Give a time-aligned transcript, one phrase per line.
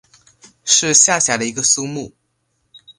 [0.65, 2.11] 是下辖的一个苏木。